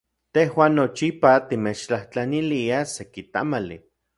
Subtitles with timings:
[0.35, 3.79] Tejuan nochipa timechtlajtlaniliaj seki tamali.